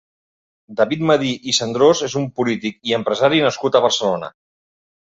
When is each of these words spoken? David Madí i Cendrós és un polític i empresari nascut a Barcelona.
David 0.79 1.03
Madí 1.09 1.33
i 1.51 1.55
Cendrós 1.59 2.03
és 2.09 2.17
un 2.23 2.27
polític 2.41 2.83
i 2.93 2.99
empresari 3.01 3.47
nascut 3.49 3.79
a 3.81 3.87
Barcelona. 3.89 4.37